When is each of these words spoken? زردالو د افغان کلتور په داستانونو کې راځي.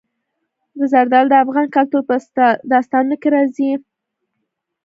زردالو 0.91 1.31
د 1.31 1.35
افغان 1.43 1.67
کلتور 1.75 2.01
په 2.09 2.15
داستانونو 2.71 3.15
کې 3.21 3.29
راځي. 3.35 3.69